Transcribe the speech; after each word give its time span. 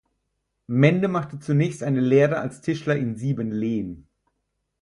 Mende 0.65 1.07
machte 1.07 1.37
zunächst 1.37 1.83
eine 1.83 1.99
Lehre 2.01 2.39
als 2.39 2.61
Tischler 2.61 2.95
in 2.95 3.17
Siebenlehn. 3.17 4.07